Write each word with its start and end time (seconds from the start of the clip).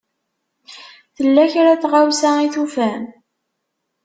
Tella 1.15 1.45
kra 1.51 1.73
n 1.77 1.79
tɣawsa 1.81 2.31
i 2.45 2.47
tufam? 2.53 3.03